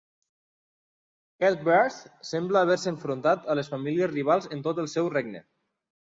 Eadberht 1.49 1.99
sembla 2.29 2.63
haver-se 2.65 2.89
enfrontat 2.91 3.45
a 3.51 3.57
les 3.59 3.69
famílies 3.73 4.09
rivals 4.13 4.49
en 4.57 4.65
tot 4.69 4.81
el 4.85 4.89
seu 4.95 5.11
regne. 5.19 5.43